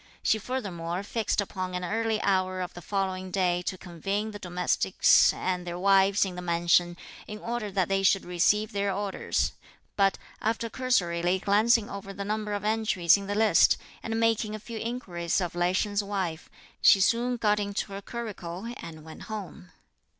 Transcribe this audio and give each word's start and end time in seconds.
She 0.23 0.39
furthermore 0.39 1.03
fixed 1.03 1.41
upon 1.41 1.75
an 1.75 1.83
early 1.83 2.19
hour 2.23 2.59
of 2.61 2.73
the 2.73 2.81
following 2.81 3.29
day 3.29 3.61
to 3.61 3.77
convene 3.77 4.31
the 4.31 4.39
domestics 4.39 5.31
and 5.31 5.63
their 5.67 5.77
wives 5.77 6.25
in 6.25 6.33
the 6.33 6.41
mansion, 6.41 6.97
in 7.27 7.37
order 7.37 7.69
that 7.69 7.87
they 7.87 8.01
should 8.01 8.25
receive 8.25 8.71
their 8.71 8.91
orders; 8.91 9.51
but, 9.95 10.17
after 10.41 10.71
cursorily 10.71 11.37
glancing 11.37 11.87
over 11.87 12.13
the 12.13 12.25
number 12.25 12.53
of 12.53 12.63
entries 12.65 13.15
in 13.15 13.27
the 13.27 13.35
list, 13.35 13.77
and 14.01 14.19
making 14.19 14.55
a 14.55 14.59
few 14.59 14.79
inquiries 14.79 15.39
of 15.39 15.53
Lai 15.53 15.71
Sheng's 15.71 16.03
wife, 16.03 16.49
she 16.81 16.99
soon 16.99 17.37
got 17.37 17.59
into 17.59 17.91
her 17.93 18.01
curricle, 18.01 18.73
and 18.79 19.05
went 19.05 19.21
home. 19.29 19.69